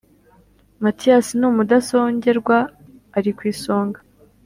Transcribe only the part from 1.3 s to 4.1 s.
ni umudasongerwa ari ku isonga.